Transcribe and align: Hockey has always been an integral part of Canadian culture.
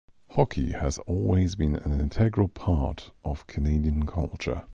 Hockey 0.31 0.71
has 0.71 0.97
always 1.05 1.53
been 1.53 1.75
an 1.75 2.01
integral 2.01 2.47
part 2.47 3.11
of 3.23 3.45
Canadian 3.45 4.07
culture. 4.07 4.63